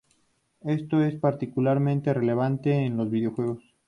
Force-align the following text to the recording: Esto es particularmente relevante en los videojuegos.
Esto 0.65 1.03
es 1.03 1.13
particularmente 1.19 2.11
relevante 2.11 2.71
en 2.73 2.97
los 2.97 3.11
videojuegos. 3.11 3.61